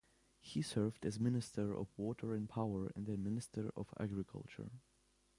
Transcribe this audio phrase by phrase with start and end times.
[0.39, 4.71] He served as minister of water and power and then minister of agriculture.